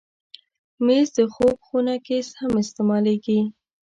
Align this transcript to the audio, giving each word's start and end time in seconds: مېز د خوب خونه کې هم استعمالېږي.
مېز 0.85 1.07
د 1.17 1.19
خوب 1.33 1.55
خونه 1.67 1.95
کې 2.05 2.17
هم 2.39 2.53
استعمالېږي. 2.63 3.39